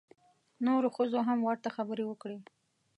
نورو 0.65 0.87
ښځو 0.95 1.19
هم 1.27 1.39
ورته 1.43 1.67
خبرې 1.75 2.03
وکړې. 2.07 2.37